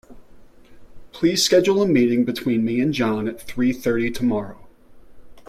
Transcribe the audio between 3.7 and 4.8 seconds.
thirty tomorrow.